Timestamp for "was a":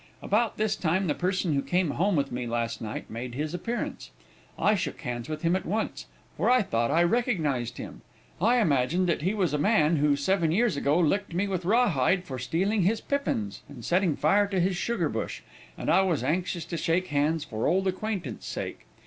9.35-9.59